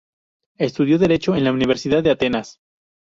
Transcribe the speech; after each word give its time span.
Estudió 0.57 0.97
derecho 0.97 1.35
en 1.35 1.43
la 1.43 1.51
Universidad 1.51 2.01
de 2.01 2.09
Atenas. 2.09 2.59